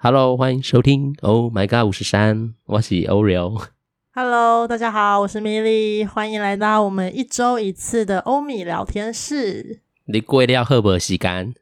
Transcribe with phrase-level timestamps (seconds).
[0.00, 1.12] Hello，欢迎收听。
[1.22, 3.60] Oh my God，五十三，我是 Oreo。
[4.14, 9.80] Hello，大家好，我是米莉，欢迎来到我们一周一次的欧米聊天室。
[10.04, 11.52] 你过了好不好时间？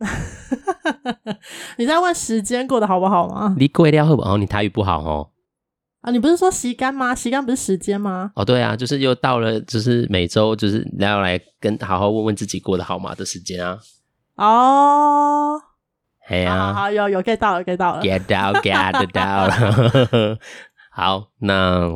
[1.76, 3.54] 你在问时间过得好不好吗？
[3.58, 4.38] 你过了好不好？
[4.38, 5.28] 你台语不好哦。
[6.00, 7.14] 啊，你不是说时间吗？
[7.14, 8.32] 时间不是时间吗？
[8.36, 13.78] 哦，对啊，就是又到了，就是每周就是要来跟好好问问自己过得好吗的时间啊。
[14.36, 15.60] 哦。
[16.28, 20.38] 哎呀，好，好，有有 get 到了，get 到了，get 到，get 到了。
[20.90, 21.88] 好，那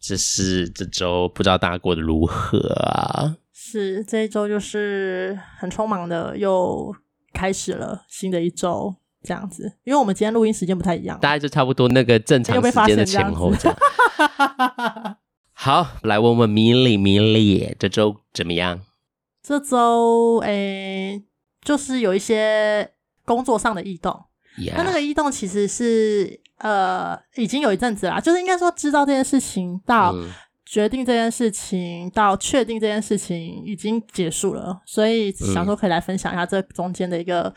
[0.00, 3.36] 这是这周不知道大家过得如何啊？
[3.52, 6.94] 是这一周就是很匆忙的，又
[7.34, 9.74] 开始了新的一周这样子。
[9.84, 13.76] 因为我们今天录音时间不太一样，大概就差不多那个正常时间的前后这样。
[15.52, 18.80] 好，来问问米莉，米莉这周怎么样？
[19.42, 21.24] 这周诶，
[21.60, 22.92] 就是有一些。
[23.26, 24.18] 工作上的异动.
[24.74, 30.14] 那那个异动其实是呃已经有一阵子啦，就是应该说知道这件事情到
[30.64, 37.54] 决定这件事情、嗯、到确定这件事情已经结束了，所以想说可以来分享一下这中间的一个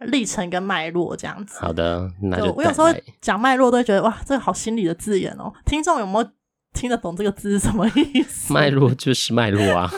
[0.00, 1.58] 历程跟脉络这样子。
[1.60, 2.88] 好的，那就，就我有时候
[3.22, 6.28] 讲脉络都会觉得哇，这个好心理的字眼哦，听众有没有？
[6.74, 8.52] 听得懂这个字是什么意思？
[8.52, 9.90] 脉络就是脉络啊，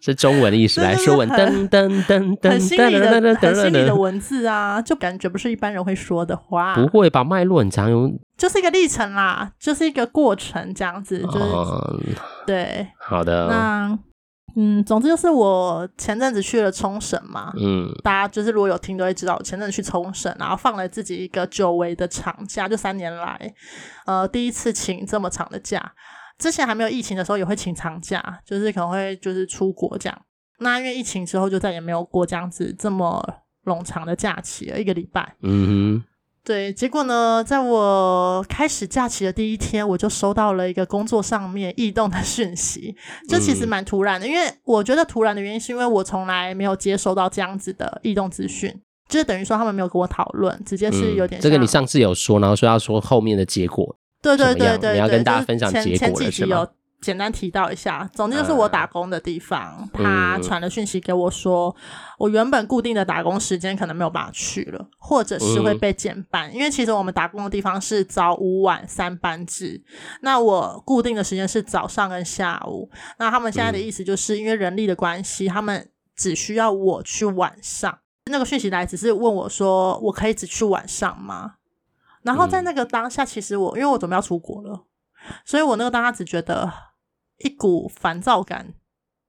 [0.00, 6.74] 是中文的意思 来说文，噔噔噔噔，很心里的、很心里的文字啊，就感觉不是一般人会说的话。
[6.74, 7.24] 不会吧？
[7.24, 12.00] 脉络很常用，就是一个历程啦，就是一个过程这样子，就是、嗯、
[12.46, 12.86] 对。
[12.98, 13.98] 好的，那。
[14.56, 23.54] 嗯，总之就是我前阵子去了冲绳嘛，嗯，大家就是如果有听都会知道，我前阵子去冲绳，然后放了自己一个久违的长假，就三年来，
[24.06, 25.92] 呃，第一次请这么长的假。
[26.38, 30.22] 之前还没有疫情的时候也会请长假，就是可能会就是出国这样。
[30.58, 33.22] 那因为疫情之后就再也没有过这样子这么
[33.64, 35.34] 冗长的假期了，一个礼拜。
[35.42, 35.66] 嗯
[36.02, 36.04] 哼。
[36.44, 42.94] 对，结果呢，在我开始假期的第一天，我就收到了一个工作上面异动的讯息，
[43.26, 44.26] 这其实蛮突然的。
[44.26, 48.70] 嗯、因为我觉得突然的原因是因为我从来没有接收到这样子的异动资讯，
[49.08, 51.42] 就是等于说他们没有跟我讨论，直接是有点、嗯。
[51.42, 56.68] 这个你上次有说，然后说要说后面的结果，对对对对对，你要跟大家分享结果了，前前几集有。
[57.04, 61.76] 简单提到一下，总之就是我打工的地方，嗯、他传了讯息给我说，
[62.18, 69.84] 我原本固定的打工时间可能没有办法去了，或者是会被减班，嗯、因为其实我们打工的地方是早午晚三班制，
[70.22, 77.98] 那我固定的时间是早上跟下午，那他们现在的意思就是因为人力的关系，他们只需要我去晚上。
[78.30, 81.56] 那个讯息来只是问我说，我可以只去晚上吗？
[82.22, 84.84] 然后在那个当下，其实我因为我准备要出国了，
[85.44, 86.72] 所以我那个当下只觉得。
[87.44, 88.74] 一股烦躁感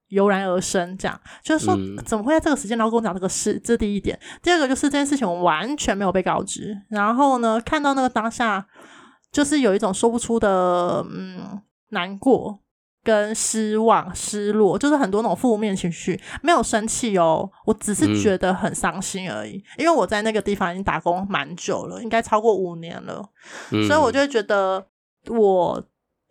[0.08, 3.60] 油然而生，这样就是说，怎么会在这个时间然后跟我讲这个事？
[3.62, 4.18] 这第一点。
[4.42, 8.66] 第二个就是这件事情我完全没有被告知，然后呢，看到那个当下，
[9.32, 11.60] 就是有一种说不出的嗯
[11.90, 12.60] 难过、
[13.02, 16.20] 跟失望、失落，就是很多那种负面情绪。
[16.40, 19.62] 没有生气哦，我只是觉得很伤心而已。
[19.76, 23.28] 因为我在那个地方已经打工蛮久了，应该超过五年了，
[23.88, 24.86] 所以我就会觉得
[25.28, 25.84] 我。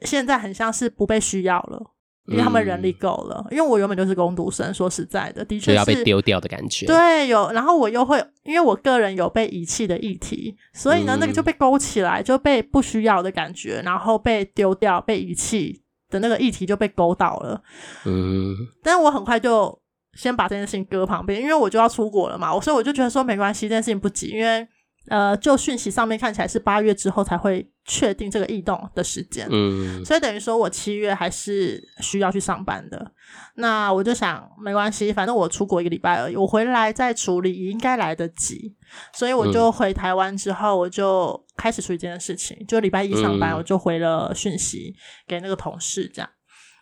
[0.05, 1.81] 现在很像是不被需要了，
[2.27, 3.45] 因为他们人力够了。
[3.49, 6.85] 嗯、因为我原本就是工读生，说实在的，的确是要被丢掉的感觉。
[6.85, 17.61] 对，有，然后我又会，因为我个人有被遗弃的议题，所以呢，那个就被勾起来，就被不需要的感觉，然后被丢掉、被遗弃的那个议题就被勾到了。
[18.05, 19.77] 嗯，但是我很快就
[20.13, 24.67] 先把这件事情搁旁边，因为我就要出国了嘛，所以我就觉得说没关系，这件事情不急，因为。
[25.07, 33.11] 呃，就讯息上面看起来是八月之后才会确定这个异动的时间，嗯，所以等于说我七月还是需要去上班的。
[33.55, 38.75] 那我就想没关系，反正我出国一个礼拜而已，我回来再处理应该来得及。
[39.13, 42.57] 所以我就回台湾之后，我就开始处理这件事情。
[42.67, 44.95] 就礼拜一上班，我就回了讯息
[45.27, 46.29] 给那个同事，这样，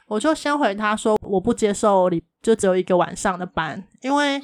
[0.07, 2.09] 我就先回他说我不接受，
[2.41, 4.39] 就只有一个晚上的班，因为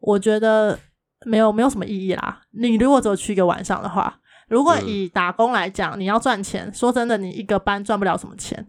[0.00, 0.78] 我觉得。
[1.24, 2.42] 没有没有什么意义啦。
[2.50, 8.66] 你如果只有去一个晚上的话，如果以打工来讲，你要赚钱，说真的，你一个班赚不了什么钱。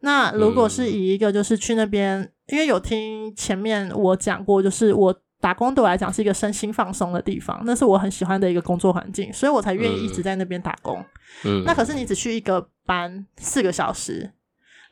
[0.00, 11.04] 那如果是以一个就是去那边，因为有听前面我讲过，就是我打工对我来讲是一个身心放松的地方，那是我很喜欢的一个工作环境，所以我才愿意一直在那边打工。
[11.44, 14.32] 嗯，那可是你只去一个班四个小时，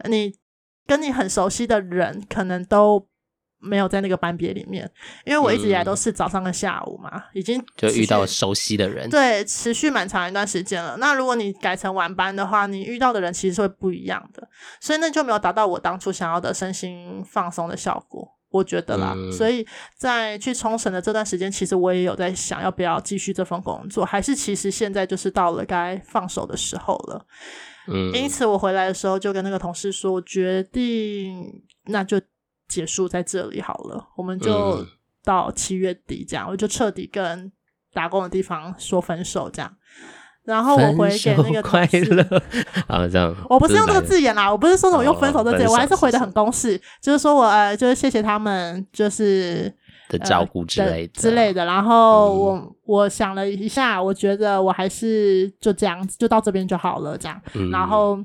[0.09, 0.35] 你
[0.87, 3.06] 跟你很熟悉的人可能都。
[3.58, 4.88] 没有在那个班别里面，
[5.25, 10.97] 因为我一直以来都是早上跟下午嘛，嗯、已经就遇到熟悉的人，对，持续蛮长一段时间了。
[10.99, 14.49] 那如果你改成晚班的话，你遇到的人其实是会不一样的，
[14.81, 18.32] 所以那就没有达到我当初想要的身心放松的效果。
[18.49, 19.12] 我觉得啦。
[19.14, 19.67] 嗯、所以
[19.97, 27.26] 在去冲绳的这段时间，其实我也有在想要不要继续这份工作，还是其实现在就是到了该放手的时候了。
[27.88, 32.20] 嗯，因此我回来的时候就跟那个同事说，我决定那就
[32.69, 34.85] 结束在这里好了，我们就
[35.25, 37.51] 到七月底这样，我就彻底跟
[37.93, 39.77] 打工的地方说分手这样。
[40.45, 42.23] 然后我回给那个快乐。
[42.87, 43.35] 啊，这样。
[43.51, 44.01] 我不是用这个？
[44.01, 49.73] 字眼啦，我不是说什么用分手这个字眼，我还是回的很公式，就是说我呃，就是谢谢他们，就是
[50.09, 51.21] 的照顾之类的。
[51.21, 51.65] 之类的。
[51.65, 57.43] 然后我我想了一下，我觉得我还是就这样子，就到这边就好了，这样。
[57.73, 58.17] 然后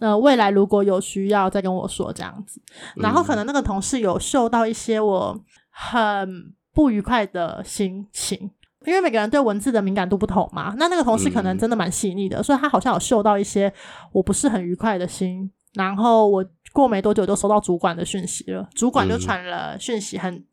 [0.00, 2.60] 呃，未来如果有需要再跟我说这样子。
[2.96, 5.40] 然后可能那个同事有嗅到一些我
[5.70, 8.50] 很不愉快的心情。
[8.84, 13.72] 因为每个人对文字的敏感度不同嘛，那那个同事可能真的蛮细腻的，嗯、所以他好像有嗅到一些
[14.10, 15.48] 我不是很愉快的心。
[15.74, 20.44] 然后我过没多久就收到主管的讯息了，主管就传了讯息很，很、嗯、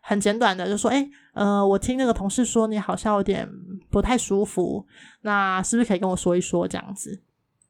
[0.00, 3.46] 很简短的，就说：“诶呃，我听那个同事说你好像有点
[3.90, 4.86] 不太舒服，
[5.20, 7.20] 那是不是可以跟我说一说这样子？”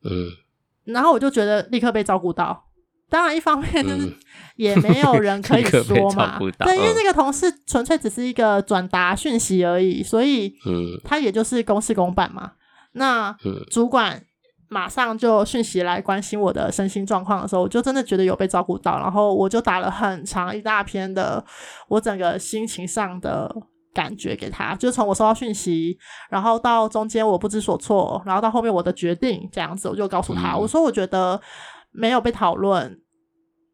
[0.04, 0.30] 嗯，
[0.86, 2.64] 然后我就觉得立刻被照顾到。
[3.08, 4.12] 当然，一方面就是
[4.56, 10.52] 也没有人可以说嘛，嗯、对，因为那个同事纯粹只是一个转达讯息而已，所以
[11.04, 12.52] 他也就是公事公办嘛。
[12.94, 13.32] 那
[13.70, 14.20] 主管
[14.68, 21.44] 马上就讯息来关心我的身心状况的时候，我就真的觉得有被照顾到，然后我就打了很长一大篇的
[21.86, 23.54] 我整个心情上的
[23.96, 25.98] 感觉给他，就从我收到讯息，
[26.28, 31.40] 然后到中间我不知所措，然后到后面我的决定这样子，我就告诉他，我说我觉得。
[31.98, 33.00] 没有被讨论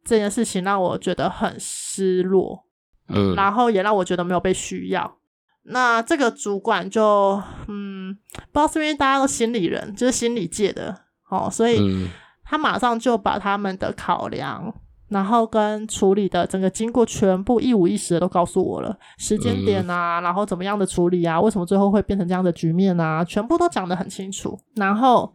[0.04, 2.66] 这件事情，让我觉得很失落，
[3.08, 5.16] 嗯，然后也让我觉得没有被需要。
[5.64, 8.16] 那这个主管就，嗯，
[8.52, 10.96] 不知道是因为大家都心理人，就是心理界的
[11.28, 12.08] 哦，所以
[12.44, 14.72] 他马上就把他们的考量，
[15.12, 24.58] 然后跟处理的整个经过全部一五一十的都告诉我了，时间点啊，然后怎么样的处理啊，为什么最后会变成这样的局面啊，全部都讲得很清楚。
[24.74, 25.32] 然后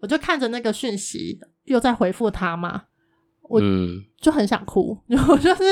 [0.00, 1.38] 我就看着那个讯息。
[1.64, 2.82] 又在回复他嘛，
[3.48, 3.58] 我
[4.20, 5.64] 就很想哭，我、嗯、就是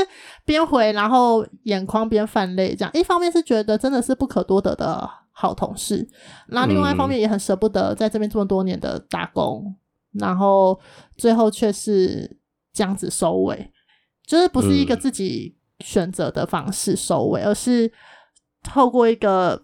[0.42, 2.90] 边回，然后眼眶边泛泪，这样。
[2.94, 6.08] 一方面是觉得真的是不可多得的好同事，
[6.48, 9.76] 那另外一方面也很舍不得在这边这么多年的打工，
[10.12, 10.80] 然后
[11.18, 12.38] 最后却是
[12.72, 13.70] 这样子收尾，
[14.26, 17.90] 就是不是一个自己选择的方式收尾，而是
[18.62, 19.60] 透过一个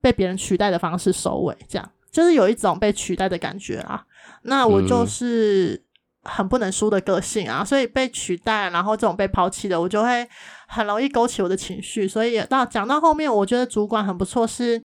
[0.00, 4.04] 被别人取代的方式收尾，这样就是有一种被取代的感觉啊。
[4.42, 5.82] 那我就是
[6.24, 10.28] 很不能输的个性啊，所以被取代，然后这种被抛弃的，我就会
[10.68, 12.06] 很容易勾起我的情绪。
[12.06, 14.82] 所以到讲到后面，我觉得主管很不错，是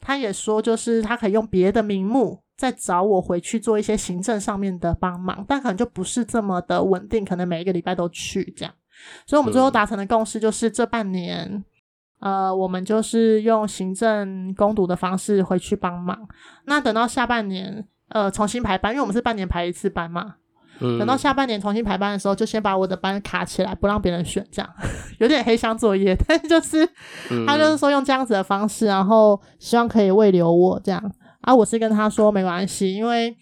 [0.00, 8.74] 他也说，就是他可以用别的名目再找我回去做一些行政上面的帮忙，但可能就不是这么的稳定，可能每一个礼拜都去这样。
[9.26, 11.64] 所以我们最后达成的共识就是这半年，
[12.20, 16.28] 呃，我们就是用行政攻读的方式回去帮忙。
[16.66, 17.86] 那等到下半年。
[18.10, 20.34] 呃，重新排班，因为我们是半年排一次班嘛。
[20.78, 20.98] 嗯。
[20.98, 24.70] 等到下半年重新排班的时候，就先把我的班卡起来，不让别人选，这样
[25.18, 26.14] 有点黑箱作业。
[26.28, 26.86] 但就是
[27.46, 31.02] 他就是说用这样子的方式，然后希望可以慰留我这样。
[31.44, 33.36] 啊，我是跟他说没关系，因为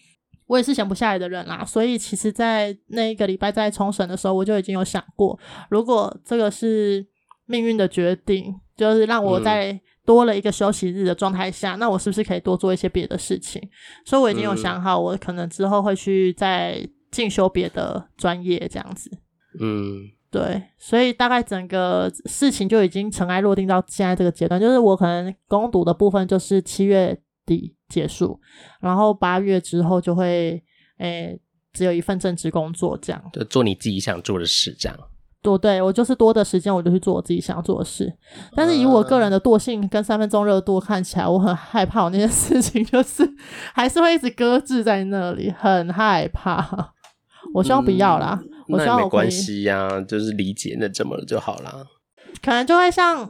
[0.45, 1.65] 我也是闲不下来的人啦。
[1.65, 5.37] 所以其实，在那一个礼拜在冲绳的时候，我就已经有想过，
[5.69, 7.05] 如果这个是
[7.45, 9.81] 命运的决定，就是让我在。
[10.05, 13.61] 多了一个休息日的状态下，那我是不是可以多做一些别的事情？
[14.05, 19.09] 所以我已经有想好，我可能之后会去再进修别的专业，这样子。
[19.61, 28.39] 嗯，对，所以大概整个事情就已经尘埃落定到现在这个阶段，就是我可能攻读的部分就是七月底结束，
[28.81, 30.63] 然后八月之后就会
[30.97, 31.39] 诶、欸、
[31.71, 34.97] 只有一份正职工作，这样就做你自己想做的事，这样。
[35.41, 38.11] 多对我就是多的时间，我就去做我自己想做的事。
[38.55, 43.29] 但是以我个人的惰性跟三分钟热度看起来，我很害怕我那件事情 就是
[43.73, 46.93] 还是会一直搁置在那里，很害怕。
[47.53, 51.85] 我希望不要啦，嗯、我希望我没关系呀、啊，就是理解那怎么了就好啦。
[52.41, 53.29] 可能就会像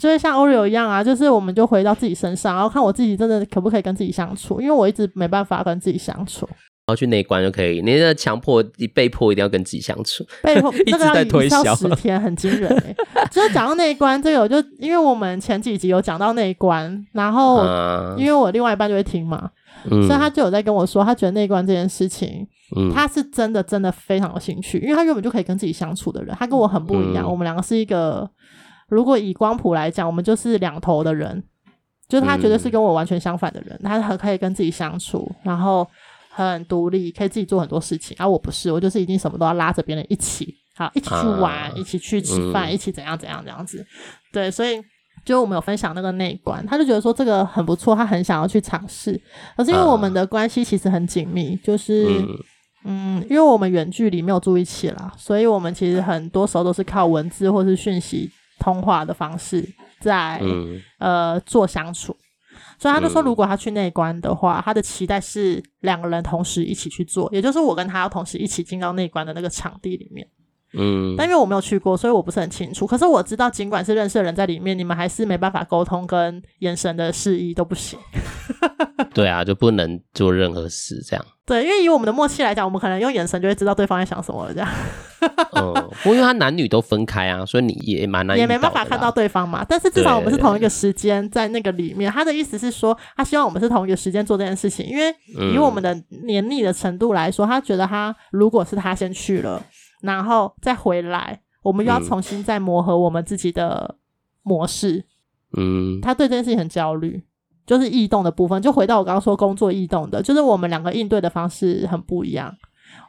[0.00, 6.48] 就是像 Oreo 一样啊，就是我们就回到自己身上，然后看我自己真的可不可以跟自己相处，因为我一直没办法跟自己相处。
[6.86, 8.60] 然后去那一关就可以，你那强迫、
[8.92, 12.92] 被迫一定要跟自己相处， 被迫一直在推销十天，很惊人哎。
[13.30, 19.50] 就是讲到那一关，这个我就因为我们前几集有讲到那一关，然后、啊、因为我另外一半就会听嘛，
[19.88, 22.44] 嗯、所以他就有在跟我说，他觉得那一关这件事情，
[22.76, 27.24] 嗯、他是真的真的非常有兴趣，因为他原本就可以跟自己相处的人，他跟我很不一样。
[27.24, 28.28] 嗯、我们两个是一个，
[28.90, 31.42] 如果以光谱来讲，我们就是两头的人，
[32.08, 35.86] 就是他绝对是跟我完全相反的人，嗯、他很可以跟自己相处，然后。
[36.32, 43.84] 很独立，可以自己做很多事情，而、啊、我不是，我就是一定什么都要拉着别人一起好，一起去玩，啊、一起去吃饭，嗯、一起怎样怎样这样子。
[44.32, 44.80] 对，所以
[45.24, 49.20] 就我们有分享那个内观，他就觉得说这个很不错，他很想要去尝试。
[49.56, 52.06] 可是因为我们的关系其实很紧密，就是
[52.84, 62.16] 嗯，嗯，因为我们远距离没有住一起啦，所以我们其实很多时候都是靠文字或是讯息通话的方式在、嗯、呃做相处。
[62.78, 70.26] 所以他就说，如果他去内关的话，嗯、他的期待是两个人同时一起去做，也就是我跟他要同时一起进到内关的那个场地里面。
[70.72, 72.86] 嗯，但因为我没有去过，所以我不是很清楚。
[72.86, 77.98] 可是我知道，尽管是认识的人在里面，你们还是没办法沟通，跟眼神的示意都不行。
[79.12, 81.24] 对啊，就不能做任何事这样。
[81.44, 84.54] 对，因为以我们的默契来讲，我们可能用眼神就会知道对方在想什么了。
[84.54, 84.68] 这样。
[85.56, 85.72] 嗯，
[86.02, 89.66] 不过因为他男女都分开啊，所以你也蛮难，也没办法看到对方嘛。
[89.68, 92.12] 但是至少我们是同一个时间在那个里面。
[92.12, 95.12] 他的意思是说，他希望我们是同一个时间做这件事情，因为
[95.52, 95.92] 以我们的
[96.24, 99.60] 黏腻的程度来说，他觉得他如果是他先去了。
[100.00, 103.96] 然后再回来，我们又要重新再磨合我们自己的
[104.42, 105.04] 模式。
[105.56, 107.22] 嗯，他对这件事情很焦虑，
[107.66, 108.62] 就是异动的部分。
[108.62, 112.56] 就回到我刚刚说工作异动的，就是我们两个应对的方式很不一样。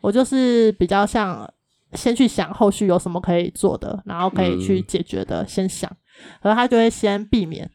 [0.01, 1.47] 我就是比较像
[1.93, 5.91] 先去想后续有什么可以做的，然后可以去解决的，先想。
[6.41, 7.69] 然后他就会先避免，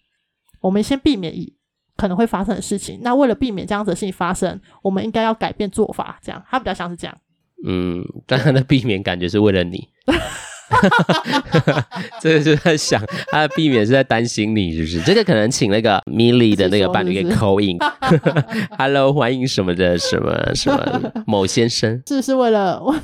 [0.61, 1.56] 我们先避免以
[1.96, 3.00] 可能会发生的事情。
[3.02, 6.18] 那为了避免这样子的事情发生，我们应该要改变做法。
[6.23, 7.16] 这样，他比较像是这样。
[7.65, 9.89] 嗯，但他的避免感觉是为了你，
[12.21, 15.01] 这个就在想他的避免是在担心你，是不是？
[15.03, 22.95] 这个可能请那个 Millie 的那个伴侣给 call in，Hello，欢迎什么的什么什么某先生，是是为了我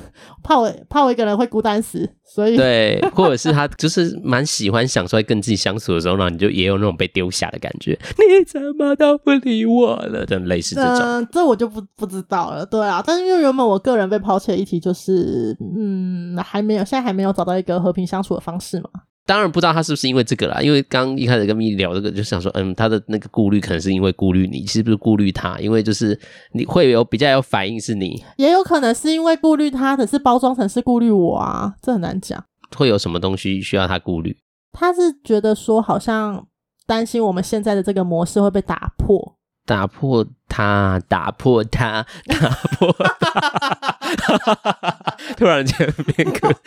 [0.42, 2.10] 怕我怕我一个人会孤单死。
[2.34, 7.98] 所以对，或者是他就是蛮喜欢想出来跟自己相处的时候，呢你就也有那种被丢下的感觉。
[8.16, 10.24] 你怎么都不理我了？
[10.24, 12.64] 就类似这种，嗯、这我就不不知道了。
[12.64, 18.88] 对啊，但是因为原本我个人被抛弃的议题就是，嗯，还没有，现在还没有找到一个和平相处的方式嘛。
[19.24, 26.18] 当然不知道他是不是因为这个啦，因为刚一开始跟咪聊这个，就想说，嗯，他的那个顾虑可能是因为顾虑你，其实不是顾虑他，因为就是
[26.52, 32.44] 你会有比较有反应是你，也有可能是因为顾虑他，可是包装成是顾虑我啊，这很难讲。
[32.76, 34.36] 会有什么东西需要他顾虑？
[34.72, 36.46] 他是觉得说，好像
[36.86, 46.48] 担心我们现在的这个模式会被打破，打破他，打破他，打破他， 突然间变个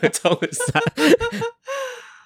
[0.00, 0.82] 个中山。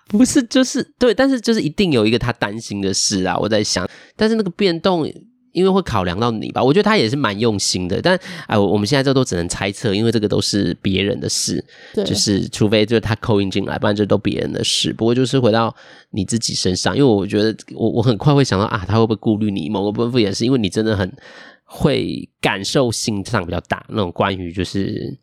[0.09, 3.37] 不是，就是对，但是就是一定有一个他担心的事啊！
[3.37, 5.07] 我在想，但是那个变动，
[5.53, 8.01] 因为会考量到你吧，我觉得他也是蛮用心的。
[8.01, 11.63] 但哎，我们现在这都只能猜测，因为这个都是别人的事，
[11.95, 14.93] 对就是除非就是他 call in 进来，不然这都别人的事。
[14.93, 15.75] 不过就是回到
[16.11, 19.69] 你自己身上，因为我觉得我我很快会想到啊，他会不会顾虑你？
[19.69, 21.13] 某个部分也是因为你真的很
[21.65, 25.19] 会感受性上比较大，那种关于就是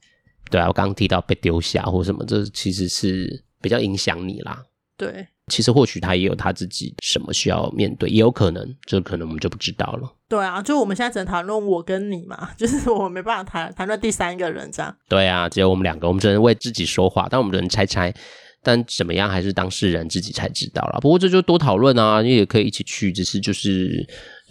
[0.51, 4.61] 对啊，我刚刚提到被丢下或什么，这其实是比较影响你啦。
[4.97, 10.09] 对，其实或许他也有他自己什么需要面对，也有可能，这可能我们就不知道了。
[10.29, 14.95] 对啊，就我们现在只能谈论我跟你嘛， 就是我没办法谈谈论第三个人这样。
[15.09, 18.13] 对啊，只有我们两个，我们只能为自己说话，但我们只能猜猜，
[18.63, 20.99] 但怎么样还是当事人自己才知道了。
[21.01, 24.07] 不过这就多讨论啊，因为也可以一起去，只是就是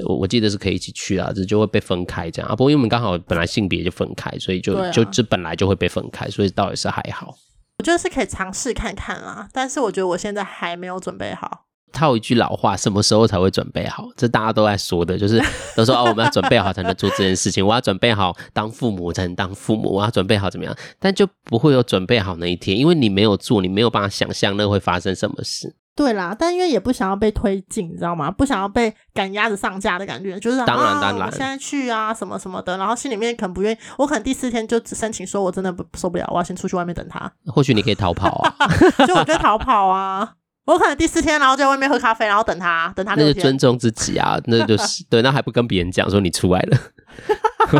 [0.06, 2.54] 我我记得是可以一起去啊，这就会被分开这样啊。
[2.54, 7.34] 不过因为我们刚好本来性别就分开，所以就、啊、就这本来就会被分开，所以倒也是还好。
[7.78, 11.62] 我觉得是可以尝试看看啦，但是我觉得我现在还没有准备好。
[11.92, 14.08] 他有一句老话，什么时候才会准备好？
[14.16, 15.40] 这大家都在说的，就是
[15.76, 17.64] 都说哦，我们要准备好才能做这件事情。
[17.64, 20.76] 我要准备好当父母才能当父母，我要准备好怎么样？
[20.98, 25.76] 但就不会有准备好那一天，因为你没有做，你没有办法想象那会发生什么事。
[25.96, 28.30] 对啦，但因为也不想要被推进，你知道吗？
[28.30, 37.30] 不想要被赶鸭子上架的感觉，就是当然当然，我现在去啊，什么什么的，然后心里面可能不愿意，我可能第四天就只申请说，我真的不受不了，我要先出去外面等他。
[37.46, 38.54] 或许你可以逃跑啊，
[39.06, 40.32] 就我就逃跑啊，
[40.64, 43.14] 我可能第四天然后在外面喝咖啡，然后等他，等他。
[43.14, 46.78] 那是尊重自己啊，那就是 对，那还不跟别人讲说你出来了，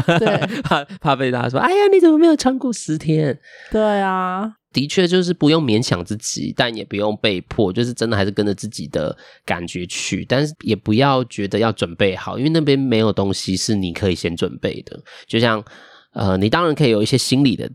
[0.19, 3.39] 对， 怕怕被大家说，哎呀，你怎么没有撑过十天？
[3.71, 4.55] 对啊。
[4.73, 15.01] 的确，就是不用勉强自己，但也不用被迫，就是真的还是跟着自己的感觉去，但是也不要觉得要准备好，因为那边没有东西是你可以先准备的。
[15.29, 15.65] 就像
[16.13, 17.71] 呃，你当然可以有一些心理的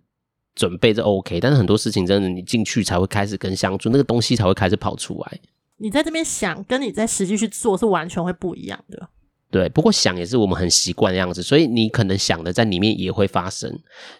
[0.55, 5.39] 准备，这 OK，但是很多事情真的你进去才会开始跟相处，那个东西才会开始跑出来。
[5.77, 9.07] 你在这边想，跟你在实际去做是完全会不一样的。
[9.51, 13.67] 对，不过想也是我们很习惯的样子，所以你可能想的在里面也会发生。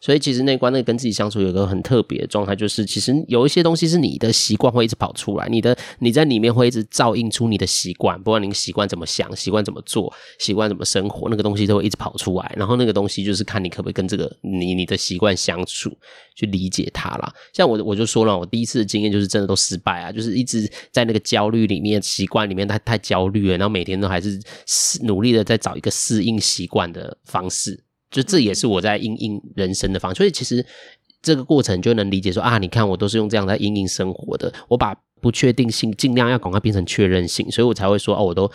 [0.02, 12.52] 所以其实那关那跟自己相处有一个很特别的状态，就是其实有一些东西是你的习惯会一直跑出来，你的你在里面会一直照映出你的习惯，不管你习惯怎么想、习惯怎么做、习惯怎么生活，那个东西都会一直跑出来。
[12.58, 15.96] 然后那个东西就是看你可不可以跟这个你你的习惯相处，
[16.36, 17.32] 去理解它啦。
[17.54, 24.40] 像我我就说了，我第一次的经验就是真的都失败啊，就是一直在那个焦虑里面、习惯里面太太焦虑了，然后每天都还是
[25.04, 25.19] 努。
[25.20, 30.18] 努力的在找一个适应习惯的方式，就这也是我在应应人生的方式。
[30.18, 30.66] 所以其实
[31.22, 38.50] 这个过程就能理解说啊，你看我都是用这样在应应生活的，我把不确定性尽量要赶快变成确认性，所以我才会说哦，我都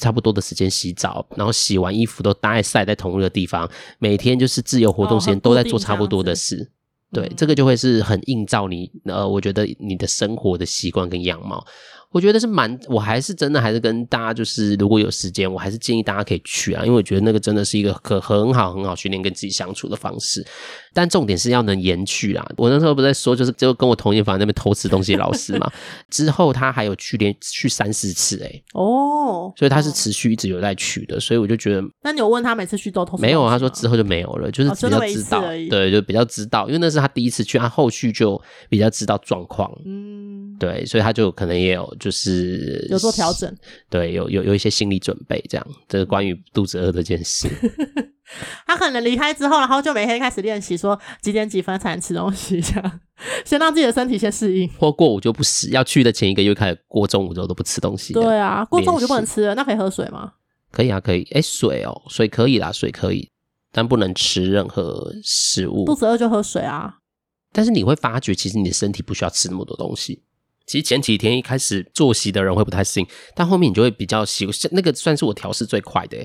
[0.00, 3.66] 差不多的时间洗澡，然后洗完衣服都大概晒在同一个地方，
[3.98, 6.56] 每天就是自由活动时间都在做差不多的事。
[6.56, 6.68] 哦，
[7.14, 11.64] 对，这个就会是很映照你呃，我觉得你的生活的习惯跟样貌。
[12.14, 20.46] 我觉得是蛮，我还是真的还是跟大家就是，如果有时间，我还是建议大家可以去啊，因为我觉得那个真的是一个可很好很好训练跟自己相处的方式。
[20.92, 22.46] 但重点是要能延续啊！
[22.56, 25.68] 我那时候不在说，就是就跟我同一房那边偷吃东西的老师嘛，
[26.08, 33.22] 之后他还有去连去三四次哎、欸、哦，所以他是持续一直有在去的，所以我就觉得，那你有问他每次去都偷吃？
[33.22, 43.52] 没有，他说之后就没有了，就是比较知道，哦、对，就比较知道，因为那是他第一次去，他后续就比较知道状况，嗯，对，所以他就可能也有就是有做调整，
[43.90, 47.48] 对，有有有一些心理准备，这样这个关于肚子饿这件事。
[48.66, 53.00] 他可能离开之后，然后就每天开始练习，说几点几分才能吃东西，这样
[53.44, 54.68] 先让自己的身体先适应。
[54.78, 58.14] 或过午就不吃，要去的前一个月开始过中午之后都不吃东西。
[58.14, 60.32] 对啊，过中午就不能吃了，那可以喝水吗？
[60.70, 61.22] 可以啊，可以。
[61.32, 63.28] 哎，水哦，水可以啦，水可以，
[63.70, 65.84] 但不能吃任何食物。
[65.84, 66.96] 肚子饿就喝水啊。
[67.52, 70.22] 但是你会发觉，其实你的身体不需要吃那么多东西。
[70.66, 74.56] 其实前几天一开始作息的人会不太适应，但后面你就会比较习惯。
[74.72, 76.16] 那个算是我调试最快的。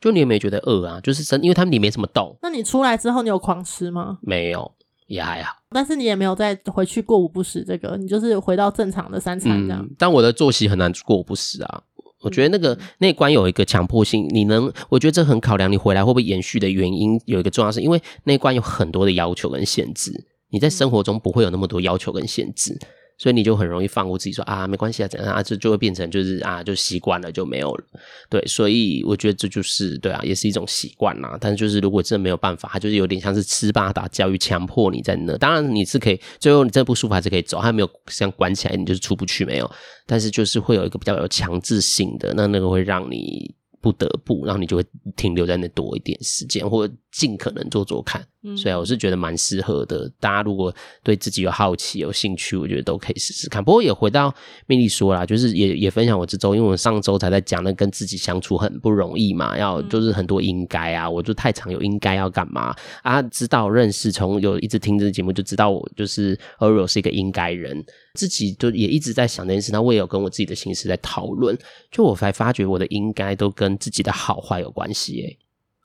[0.00, 1.00] 就你有没有觉得饿啊？
[1.00, 2.36] 就是真，因为他们里面没什么动。
[2.42, 4.18] 那你出来之后，你有狂吃吗？
[4.20, 4.70] 没有，
[5.06, 5.54] 也还好。
[5.70, 9.82] 但是你也没有再回去过午不食这个，你就是回到正常的三餐这样。
[9.82, 11.82] 嗯，但我的作息很难过午不食啊。
[12.20, 17.18] 我觉得那个那关有一个强迫性，你能，我觉得这很考量你回来会不会延续的原因。
[17.26, 20.12] 有一个重要是，因为那关有很多的要求跟限制，
[20.50, 22.78] 你在生活中不会有那么多要求跟限制。
[23.16, 27.84] 所以你就很容易放过自己说，啊没关系啊，怎样啊，就就会变成就是啊就习惯了就没有了，
[28.28, 31.38] 对，所以我觉得这就是对啊，也是一种习惯啦。
[31.40, 35.36] 但是就是如果真的没有办法，它就是有点像是斯巴达教育，强迫你在那。
[35.38, 39.70] 当然你是可以，最后你真的不舒服还是可以走，它没有像关起来，你就是出不去没有。
[40.06, 43.54] 但是就是会有一个比较有强制性的，那那个会让你。
[43.84, 48.26] 不得不，然后你就会停留在那多一点时间，或者尽可能做做看。
[48.44, 50.10] 嗯，所以我是觉得蛮适合的。
[50.20, 53.64] 大家如果对自己有好奇、有兴趣，我觉得都可以试试看。
[53.64, 54.32] 不过也回到
[54.66, 63.22] 命理说啦，就是也也分享我这周，因为我上周才在讲那跟自己相处很不容易嘛，要就是很多应该啊，我就太常有应该要干嘛啊？
[63.22, 67.84] 知道认识，从有一直听这个节目就知道我就是 Ariel 是一个应该人。
[68.14, 71.58] 自己就也一直在想这件事，那我也有跟我自己的心思在讨论。
[71.90, 75.20] 就我才发觉，我的应该都跟自己的好坏有关系。
[75.20, 75.38] 诶，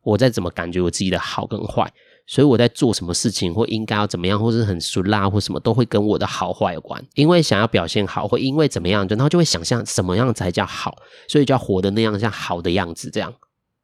[0.04, 1.92] 我在怎么感觉我自己的好跟坏，
[2.30, 7.04] 所以我在做什么事情或应该要怎么样，或是很俗辣或什么，都会跟我的好坏有关。
[7.16, 10.96] 因为想要表现好，或因为怎么样，然后就会想象什么样才叫好，
[11.28, 13.10] 所以就要活的那样像好的样子。
[13.10, 13.34] 这样，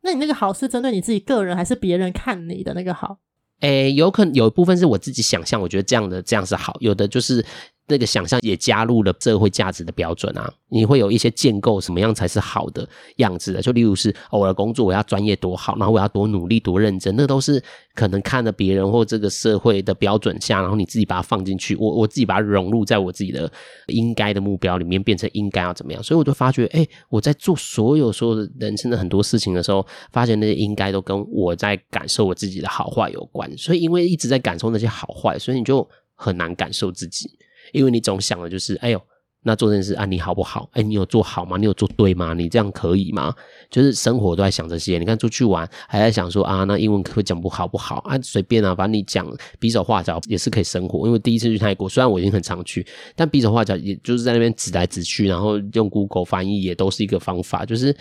[0.03, 3.17] 那你那个好是针对你自己个人，还是别人看你的那个好？
[3.61, 7.43] 诶，有可能有一部分是我自己想象，我觉得这样的这样是好，有的就是。
[7.87, 17.61] 那个想象也加入了社会价值的标准啊，你会有一些建构什么样才是好的样子的，就例如是哦，我的工作我要专业多好，然后我要多努力多认真，那都是
[17.93, 23.51] 可能看了别人或这个社会的标准下，然后你自己把它放进去，我我自己把它融入在我自己的
[23.87, 37.29] 应该的目标里面，变成应该要怎么样，所以我就发觉，哎，我在做所有所有的人生的很多事情的时候，发现那些应该都跟我在感受我自己的好坏有关，所以因为一直在感受那些好坏，所以你就很难感受自己。
[37.75, 39.01] 因为你总想的就是，哎呦，
[39.43, 40.67] 那做这件事啊，你好不好？
[40.73, 41.55] 哎，你有做好吗？
[41.57, 42.33] 你有做对吗？
[42.33, 43.31] 你这样可以吗？
[43.69, 44.97] 就是生活都在想这些。
[44.97, 48.17] 你看出去玩，还在想说啊，那英文会讲不好不好啊？
[48.23, 49.27] 随便啊，反正你讲
[49.59, 51.05] 比手画脚也是可以生活。
[51.05, 52.85] 因为第一次去泰国，虽然我已经很常去，
[53.15, 57.63] 但比手画脚也就是在那边指来指去，然后用 Google 翻译也都是一个方法。
[57.65, 57.95] 就是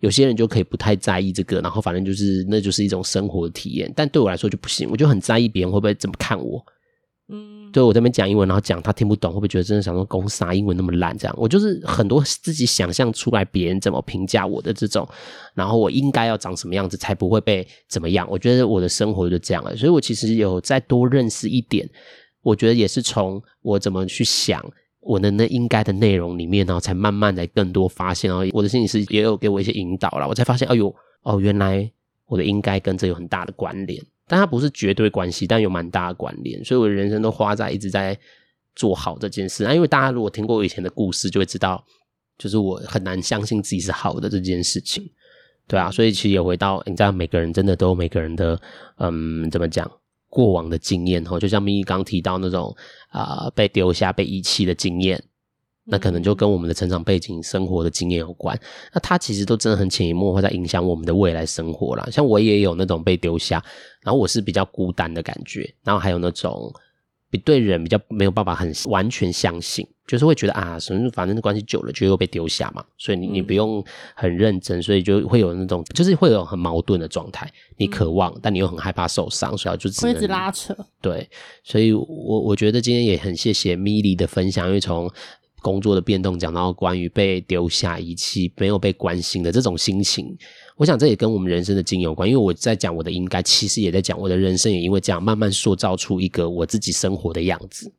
[0.00, 3.90] 有些人就可以不太在意这个，然后反正就是那就是一种生活的体验。
[3.96, 6.62] 但对我来说就不行，我就很在意别人会不会怎么看我。
[7.32, 11.16] 嗯，对，我这边讲英文，然后讲他听不懂，会不会觉得真的想说公啥英文那么烂？
[11.16, 15.08] 这样，我就是很多自己想象出来别人怎么评价我的这种，
[15.54, 18.26] 然后我应该要长什么样子才不会被怎么样？
[18.30, 21.88] 我觉得我的生活就这样了，所以我其实有再多认识一点，
[22.42, 24.64] 我觉得也是从我怎么去想
[25.00, 30.94] 我的那应该的内容里面，然后才慢慢的更多发现，然后我的心理师也有给我一些引导了，我才发现，哎呦。
[31.22, 31.86] 哦，原来
[32.24, 38.16] 我的应该跟这有很大的关联，但它不是绝对关系，但有蛮大的关联，所以我人生都花在一直在
[38.76, 39.64] 做好这件事。
[39.64, 41.84] 那因为大家如果听过我以前的故事，就会知道，
[42.38, 45.04] 就是我很难相信自己是好的这件事情，
[45.66, 48.60] 对啊，所以其实也回到你知道，每个人真的都有每个人的，
[48.98, 49.90] 嗯，怎么讲？
[50.28, 52.72] 过往的经验齁，就像咪咪刚提到那种
[53.08, 55.20] 啊、被丢下、被遗弃的经验，
[55.90, 58.58] 那可能就跟我们的成长背景、生活的经验有关。
[58.94, 62.08] 那他其实都真的很潜移默化在影响我们的未来生活啦。
[62.10, 63.62] 像我也有那种被丢下，
[64.02, 66.72] 然后我是比较孤单的感觉，然后还有那种。
[67.32, 73.80] 比对人比较没有办法很完全相信，就是会觉得啊，什么反正关系久了就又被丢下嘛，所以你你不用
[74.16, 77.48] 很认真，所以就会有那种就是会有很矛盾的状态。
[77.76, 80.76] 你渴望，但你又很害怕受伤，所以就只能会一直拉扯。
[81.00, 81.30] 对，
[81.62, 82.04] 所以我
[82.40, 85.08] 我觉得今天也很谢谢米莉的分享，因为从
[85.62, 90.36] 工作的变动讲到关于被丢下、遗弃、没有被关心的这种心情。
[90.76, 97.92] 我想这也跟我们人生的经有关，因为我在讲我的应该，其实也在讲我的人生，也因为这样慢慢塑造出一个我自己生活的样子。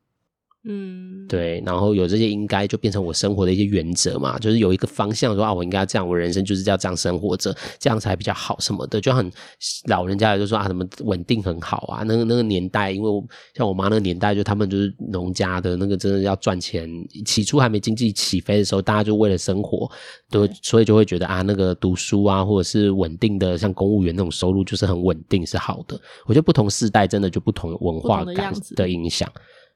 [0.64, 9.28] 嗯，对，然后有这些应该就变成我生活的一些原则嘛，就是有一个方向说啊，我应该要这样，我人生就是要这样生活着，这样才比较好什么的，就很
[9.88, 16.88] 老人家就说啊，什么稳定很好啊，那个那个年代，因为我像我妈那个年代，就他们就是农家的那个，真的要赚钱，
[17.26, 19.90] 起初还没经济起飞的时候，大家就为了生活，
[20.30, 26.00] 都所以就会觉得啊，那个读书啊，或者是稳定的像公务员那种收入就是很稳定是好的。
[26.26, 29.28] 我觉得不同世代真的就不同文化感的影响。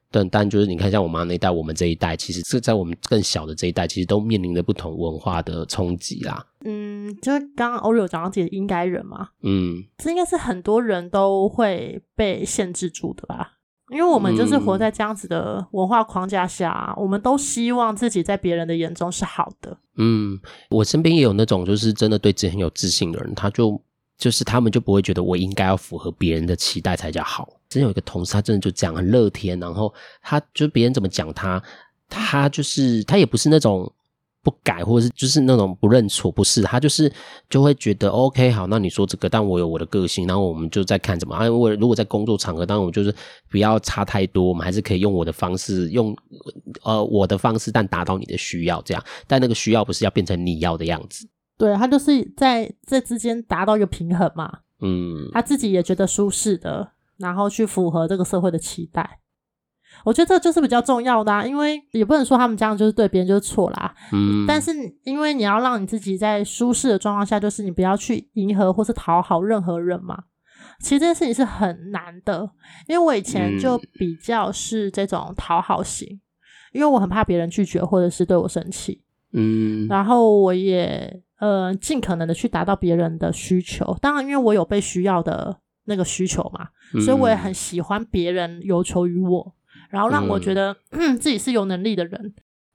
[0.09, 6.45] 但但就是你看，像我妈那一代，我们这一代，其实是在我们更小的这一代，其实都面临着不同文化的冲击啦。
[6.63, 13.53] 嗯，就是刚刚 Oreo 讲到自己的应该人嘛，嗯，这应该是很多人都会被限制住的吧？
[13.89, 19.77] 因为我们就是活在这样子的文化框架下，嗯、我们都希望自己在别人的眼中是好的。
[19.97, 20.39] 嗯，
[20.69, 23.81] 我身边也有那种就是真的对自己很有自信的人，他就。
[24.17, 27.47] 就是他们就不会觉得我应该要符合别人的期待才叫好。
[27.69, 31.61] 真有一个同事，他真的就这样很乐天，然后他就别人怎么讲他，
[32.09, 33.91] 他就是他也不是那种
[34.41, 37.11] 不改，或者是就是那种不认错，不是他就是
[37.49, 41.51] 就会觉得 OK 好，那你说这个，但我有我的个性，然后我们就在看怎么啊。
[41.51, 43.13] 我如果在工作场合，当然我就是
[43.49, 46.15] 不要差太多，我们还是可以用我的方式，用
[46.83, 51.27] 呃我的方式，但达到你的需要这样，但那个需要不是要变成你要的样子。
[51.57, 59.19] 对，他就是在这之间达到一个平衡嘛，嗯，他自己也觉得舒适的，然后去符合这个社会的期待。
[60.03, 64.71] 我觉得这就是比较重要的啊，因为也不能说他们这样就是对别人就是错啦，嗯，但是
[65.03, 70.25] 因为你要让你自己在舒适的状况下，就是你不要去迎合或是讨好任何人嘛。
[70.79, 72.47] 其实这件事情是很难的，
[72.87, 76.21] 因为我以前就比较是这种讨好型，嗯，
[76.73, 79.01] 因为我很怕别人拒绝或者是对我生气，
[79.33, 81.23] 嗯，然后我也。
[81.39, 89.55] 呃，尽可能的去达到别人的需求，当然，因为我有被需要的那个需求嘛，嗯、所以我也很喜欢别人有求于我，
[89.91, 92.33] 然后让我觉得、嗯、自己是有能力的人。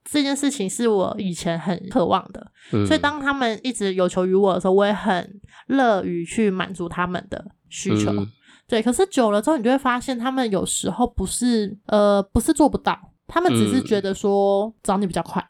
[0.09, 8.11] 这件事情是我以前很渴望的，嗯、所以当他们一直有求于我的时候，我也很乐于去满足他们的需求。
[8.11, 8.27] 嗯、
[8.67, 12.97] 对，可是久了之后，你就会发现，他们有时候不是呃，不是做不到，
[13.27, 15.47] 他们只是觉得说找你比较快，嗯、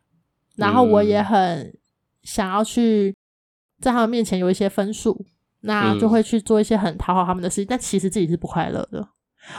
[0.57, 1.71] 然后我也很。
[2.23, 3.15] 想要去
[3.79, 5.25] 在他们面前有一些分数，
[5.61, 9.07] 那就会去做一些很讨好他们的事情，嗯、但其实自己是不快乐的。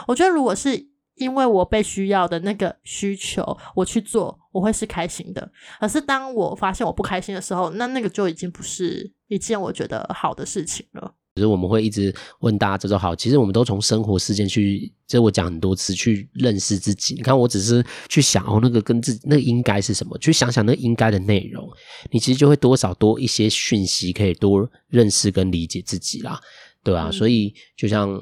[0.07, 5.49] 我觉得，如果是因为我被需要的那个需求，我去做，我会是开心的。
[5.79, 11.13] 可是当我发现我不开心的时候，那那个就已经不是一件我觉得好的事情了。
[11.35, 17.13] 其实我们会一直问大家这种好，其实我们都从生活事件去，这我讲很多次去认识自己。
[17.15, 21.69] 你看，我只是去想哦，那个跟自己那个应该是什么，去想想那应该的内容，
[22.09, 26.39] 你其实就会多少多一些讯息，可以多认识跟理解自己啦，
[26.81, 27.09] 对吧？
[27.09, 27.11] 嗯。
[27.11, 28.17] 所以就像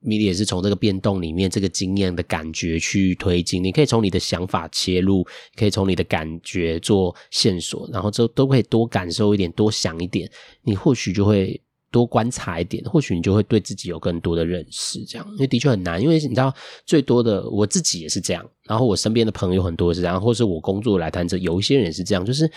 [0.00, 10.28] 米莉也是从这个变动里面这个经验的感觉去推进，你可以从你的想法切入，可以从你的感觉做线索，然后就都可以多感受一点，多想一点，
[10.64, 11.62] 你或许就会。
[11.90, 15.04] 多观察一点，或许你就会对自己有更多的认识。
[15.04, 16.54] 这样，因为的确很难，因为你知道，
[16.86, 22.50] 最多的我自己也是这样，然后我身边的朋友很多是这样，或是我工作来谈这，有一些人是这样，就是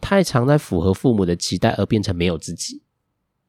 [0.00, 2.82] 太常在符合父母的期待，而变成没有自己。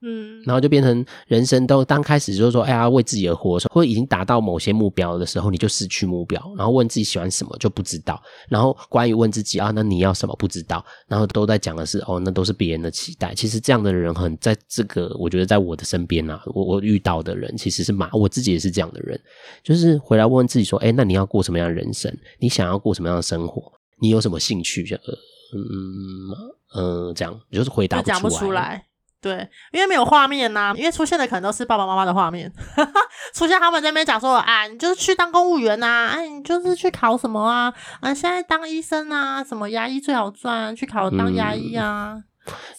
[0.05, 13.33] 嗯，然后就变成人生都刚开始就是说，哎呀，为自己而活，或者已经达到某些目标的时候，你就失去目标，然后问自己喜欢什么就不知道，然后关于问自己啊，那你要什么不知道，然后都在讲的是哦，那都是别人的期待。
[13.33, 19.19] 其实这样的人很在这个，我觉得在我的身边啊，我我遇到的人其实是蛮，我自己也是这样的人，
[19.63, 22.13] 就是回来问问自己说，哎，那你要过什么样的人生？
[22.39, 23.71] 你想要过什么样的生活？
[24.01, 24.83] 你有什么兴趣？
[24.93, 25.13] 呃，
[25.55, 28.85] 嗯嗯，这样就是回答不出来。
[29.23, 32.51] 对，因为没有画面呐、啊，因为出现的可能都是爸爸妈妈的画面，
[33.33, 42.15] 出现他们在那边讲说啊，你就是去当公务员呐、啊，哎、啊，你就是去考什么啊，啊，现在当医生啊，什么牙医最好赚，去考当牙医啊。
[42.17, 42.23] 嗯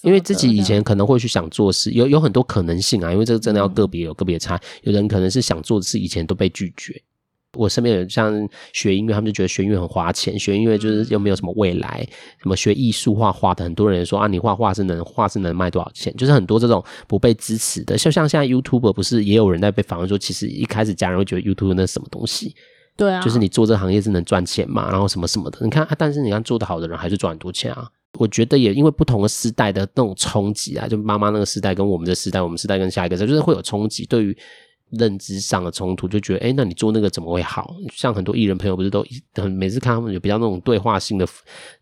[0.02, 3.10] 因为自己以前可能会去想做事，有有很多可能性啊。
[3.10, 7.02] 因为这个真的要个别有个别差，有人可能是想做的事，以前都被拒绝。
[7.54, 12.06] 我身边有像学音乐，他们就觉得学音乐很花钱，学音乐就是又没有什么未来。
[12.42, 16.14] 什么学艺术画画的，很多人说啊，你画画是能画是能卖多少钱？
[16.16, 22.54] 就是很多这种不被支持的，就像现在 YouTuber 不是也有人在被访问说，其实一开始家人会觉得 YouTuber 那什么东西？
[22.96, 25.58] 对啊，就是你做这个行业是能赚钱嘛，然后什么什么的。
[25.62, 27.88] 你看，但是你看做得好的人还是赚很多钱啊。
[28.16, 34.36] 我觉得也因为不同的时代的那种冲击啊，就妈妈那个时代跟我们的时代，我们时代跟下一个时代，就是会有冲击，对于
[34.90, 37.74] 认知上的冲突，就觉得，哎，那你做那个怎么会好？
[37.92, 41.26] 像很多艺人朋友不是都很每次看他们有比较那种对话性的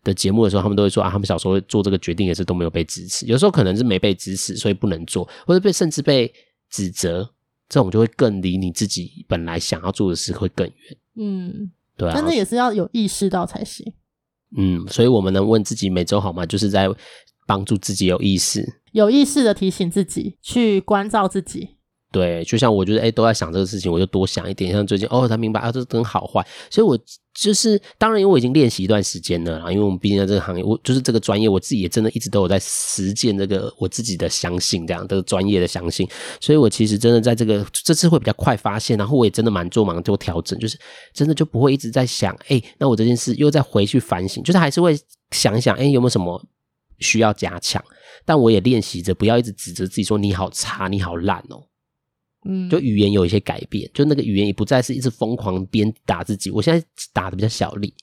[0.03, 6.33] 的节目的时候，他们都会说啊，他们小时候做这个决定也是都没有被支持，有时候可能是没被支持，所以不能做，或者被甚至被
[6.69, 7.29] 指责，
[7.69, 10.97] 这种就会更离你自己本来想要做的事会更远。
[11.15, 13.93] 嗯，对啊，但是也是要有意识到才行。
[14.57, 16.45] 嗯，所以我们能问自己每周好吗？
[16.45, 16.87] 就是在
[17.45, 21.77] 帮助自己有意识、有意识的提醒自己去关照自己。
[22.13, 24.71] 对，就像我觉得，哎，都在想这个事情，我就多想一点。
[24.71, 26.45] 像最近，哦，才明白啊，这灯好坏。
[26.69, 26.95] 所以，我
[27.33, 36.07] 就是当然，因为我已经练习一段时间了，因为我们毕竟在这个行业，我就是这个专业，我自己也真的一直都有在实践这个我自己的相信，这样这个专业的相信。
[36.39, 40.77] 所以我其实真的在这个这次会比较快发现，然后我也真的蛮做忙做调整，就是
[41.15, 44.95] 真的就不会一直在想，哎，那我这件事又再回去反省，就是还是会
[45.31, 46.39] 想一想，哎，有没有什么
[46.99, 47.83] 需要加强？
[48.23, 51.63] 但我也练习着不要一直指责自己说你好差，你好烂哦。
[52.45, 56.49] 嗯，就语言有一些改变，就那个语言也不再是一直疯狂鞭打自己。
[56.51, 57.93] 我现在打的比较小力，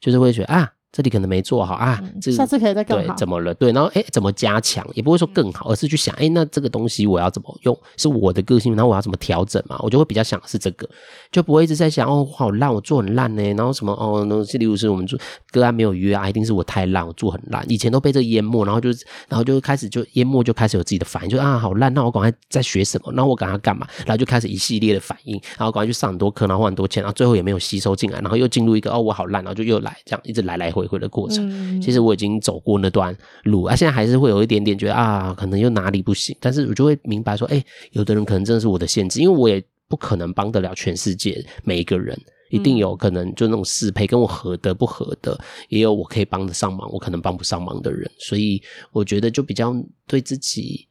[0.00, 0.73] 就是会觉得啊。
[0.94, 3.02] 这里可能没做好啊，这下次可以再更好。
[3.02, 3.52] 对，怎么了？
[3.54, 4.86] 对，然后哎怎么加强？
[4.94, 7.76] 也不会说更好，而是去想，哎那这个东西我要怎么用？
[7.96, 9.76] 是我的个性，然后我要怎么调整嘛？
[9.80, 10.88] 我就会比较想的是这个，
[11.32, 13.42] 就不会一直在想，哦，好烂，我做很烂呢。
[13.54, 15.18] 然后什么哦，那例如是我们做
[15.50, 17.64] 个案没有约啊，一定是我太烂，我做很烂。
[17.68, 18.90] 以前都被这淹没，然后就
[19.28, 23.12] 然后就开始就淹没，就开始有自己的反应，就啊好烂，那我赶快在学什么？
[23.14, 23.84] 那我赶快干嘛？
[24.06, 31.48] 然后就开始一系列的反应，然后赶快去上很多课，然后花很多钱，然后最后也没有吸收进来，然后又进入一个哦我好烂，然后就又来这样一直来来回回的过程。
[31.50, 42.18] 嗯其实我已经走过那段路啊，现在还是会有一点点觉得啊，可能又哪里不行，但是我就会明白说，哎，有的人可能真的是我的限制，因为我也不可能帮得了全世界每一个人，
[42.50, 49.74] 一定有可能就那种适配跟我合的不合的，也有我可以帮得上忙，我可能帮不上忙的人，所以我觉得就比较
[50.06, 50.88] 对自己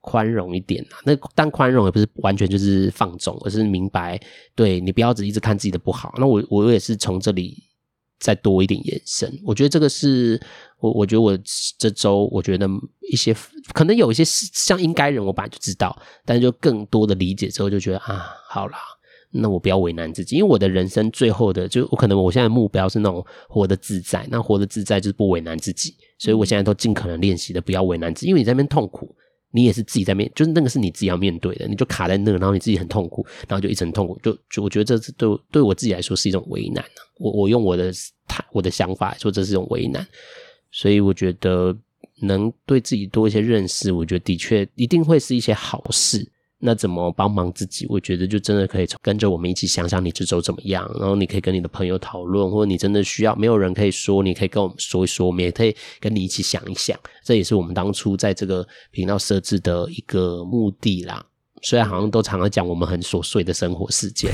[0.00, 0.96] 宽容一点啊。
[1.04, 4.18] 那但宽容也不是完全就是放纵，而是明白，
[4.54, 6.14] 对你不要只一直看自己的不好。
[6.16, 7.62] 那我我也是从这里。
[8.18, 10.40] 再多一点延伸，我觉得这个是
[10.80, 11.38] 我，我觉得我
[11.78, 12.68] 这周，我觉得
[13.10, 13.34] 一些
[13.72, 18.78] 可能有一些像应该人，我本来就知道，但是就更多的理解之后，就觉得啊，好啦，
[19.30, 29.14] 那我不要为难自己，因为我的人生最后的，就我可能我现在目标是那种活得自在，那活得自在就是不为难自己，所以我现在都尽可能练习的不要为难自己，因为你在那边痛苦。
[29.50, 37.00] 你也是自己在面，就是那个是你自己要面对的，你就卡在那，然后你自己很痛苦，然后就一直很痛苦，就就我觉得这是对对我自己来说是一种为难啊。
[37.18, 37.92] 我我用我的
[38.26, 40.06] 他我的想法来说，这是一种为难，
[40.70, 41.76] 所以我觉得
[42.20, 46.30] 能对自己多一些认识，我觉得的确一定会是一些好事。
[46.60, 47.86] 那怎么帮忙自己？
[47.88, 56.98] 我觉得就真的可以跟着我们一起想想你这周怎么样，然后你可以跟你的朋友讨论，或者你真的需要，没有人可以说，你可以跟我们说一说，我们也可以跟你一起想一想。
[57.22, 61.24] 这也是我们当初在这个频道设置的一个目的啦。
[61.62, 64.32] 虽然好像都常常讲我们很琐碎的生活事件，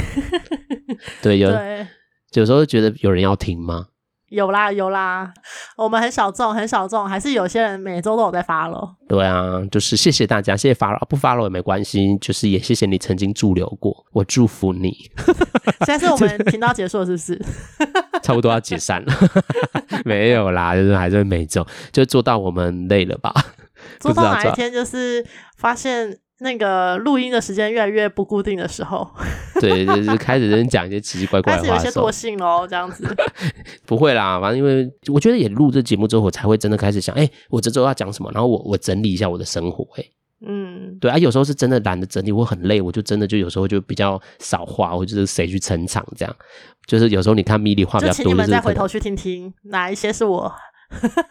[1.22, 1.86] 对，有对
[2.34, 3.88] 有时候觉得有人要听吗？
[4.34, 5.32] 有啦有啦，
[5.76, 8.94] 我们很小众很小众，还是有些人每周都有在 follow。
[9.08, 14.92] 对啊，就是谢谢大家，谢谢 follow，不 follow 也没关系，就是也谢谢你曾经驻留过，我祝福你。
[15.86, 17.40] 现在是我们 频道结束了，是不是？
[18.22, 19.12] 差不多要解散了，
[20.04, 23.32] 没有啦，就是还是每周就做到我们累了吧？
[24.00, 25.24] 做到哪一天就是
[25.56, 26.18] 发现。
[26.40, 29.08] 那个录音的时间越来越不固定的时候，
[29.60, 33.04] 对，就是开始人讲一些奇奇怪怪的话， 开始有些惰性哦，这样子。
[33.86, 38.30] 不会啦，反正因为我觉得也录这节目之后，我才会真的开始想，哎、欸，我这周要讲什么？
[38.32, 40.06] 然后我我整理一下我的生活、欸，哎，
[40.46, 46.36] 嗯，对啊，有时候是真的懒得整理，我很累，我就真的就有时候就比较少话，或者是谁去撑场这样。
[46.86, 50.52] 就是有时候你看米莉话比较多，就请你们再回头去听听哪一些是我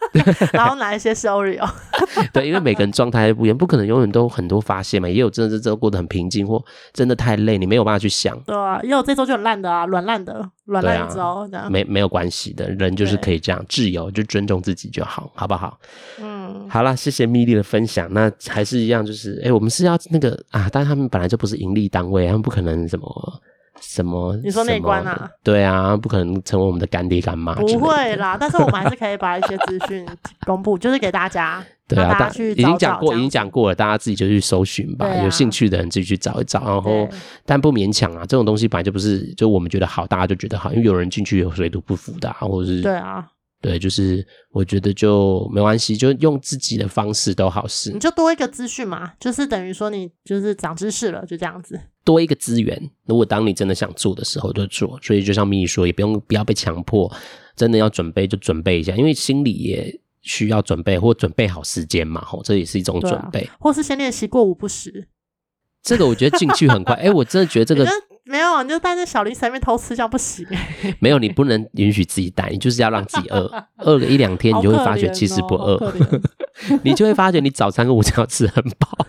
[0.52, 1.68] 然后哪一些是 Oreo？
[2.32, 5.08] 对，因为每个人状态不一样，不可能永远都很多发泄嘛。
[5.08, 8.38] 也有真的是这周过得很平静，或真的太累，你没有办法去想。
[8.40, 11.70] 对啊，也有这周就很烂的啊，软烂的，软烂一周这样。
[11.70, 15.78] 没没有关系的，人就是可以这样，自由就尊重自己就好，好不好？
[16.20, 18.12] 嗯，好啦，谢谢蜜莉的分享。
[18.12, 23.40] 那还是一样，就是哎、欸，我们是要那个啊，但是他们本来就不是盈利单位，他们不可能什么。
[23.80, 24.36] 什么？
[24.42, 25.30] 你说内观啊？
[25.42, 27.54] 对啊，不可能成为我们的干爹干妈。
[27.54, 30.06] 不会啦，但是我们还是可以把一些资讯
[30.46, 31.64] 公布， 就是给大家。
[31.86, 35.06] 对啊，大家去已经讲过，已经讲过了，大家自己就去搜寻吧。
[35.06, 37.06] 啊、有兴趣的人自己去找一找，然后
[37.44, 38.20] 但不勉强啊。
[38.20, 43.26] 这种东西本来就不是，就我们觉得好，大家就觉得好，因为有人进去有水土不服的、啊，或者是对啊。
[43.60, 47.90] 对，就是我觉得就没关系，就用自己的方式都好事。
[47.92, 51.80] 你就多一个资讯嘛，就是等于说你就是长知识了，就这样子。
[52.04, 54.98] 多一个资源，如果当你真的想做的时候就做。
[55.02, 57.10] 所以就像蜜莉说，也不用不要被强迫，
[57.56, 62.20] 真的要准备就准备一下，因为心里也需要准备或准备好时间嘛。
[62.20, 65.08] 吼，这也是一种准备，啊、或是先练习过午不食。
[65.82, 67.86] 这个我觉得进去很快，哎、欸，我真的觉得这个。
[68.26, 70.46] 没有，你就带在小零食里面偷吃，这样不行。
[70.98, 75.92] 没有，你不能允许自己带，你就是要让自己饿， 饿个一两天，你就会发觉其实不饿，
[76.82, 79.06] 你就会发觉你早餐跟午餐要吃很饱。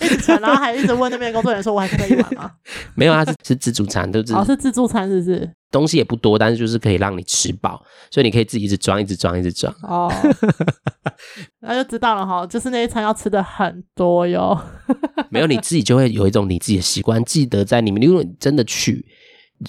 [0.00, 2.50] 一直然后还一直问那边工作人员说：“我还可以玩吗？”
[2.94, 5.50] 没有，啊是是自助餐，都是哦，是自助餐，是不是？
[5.74, 9.74] 东西也不多，但是就是可以让你吃饱，所以你可以自己一直装，一直装，一直装。
[9.82, 10.08] 哦，
[11.60, 14.56] 那就知道了哈，就是那一餐要吃的很多哟。
[15.30, 18.06] 没有，你自己就会有一种你自己的习惯，记得在里面。
[18.06, 19.04] 如果你真的去，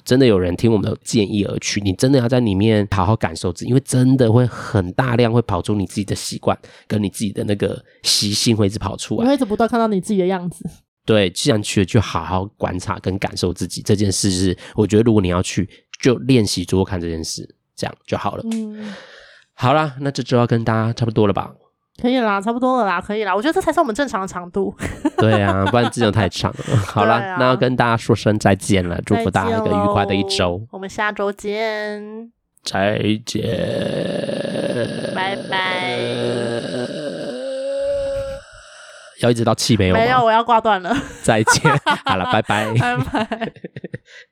[0.04, 6.56] 真的有人听我们的建议而去，你真的要在里面好好感受自己，因为真的会很大量会跑出你自己的习惯，
[6.88, 10.70] 跟你自己的那个习性会一直跑出来，你会一直不断看到你自己的样子。
[11.06, 15.70] 对，既然去了，就好好观察跟感受自己这件事是，我觉得如果你要去，
[16.06, 18.44] 就练习做看这件事，这样就好了。
[18.52, 18.94] 嗯，
[19.56, 21.52] 好啦，那这就要跟大家差不多了吧？
[22.00, 23.36] 可以啦，差不多了啦，可以啦。
[23.36, 24.72] 我觉得这才是我们正常的长度。
[25.18, 26.78] 对啊，不然这就太长了。
[26.78, 30.62] 好啦，啊、那要跟大家说声再见了，祝福大家一个愉快的一周。
[30.70, 32.32] 我们下周见。
[32.64, 33.42] 再见。
[35.16, 35.98] 拜拜。
[39.22, 40.02] 要一直到气没有吗？
[40.02, 40.96] 没有，我要挂断了。
[41.24, 41.72] 再见，
[42.06, 43.52] 好了，拜拜，拜拜。